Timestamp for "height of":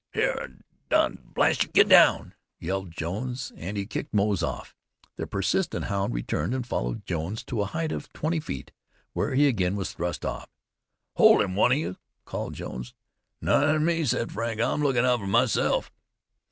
7.65-8.11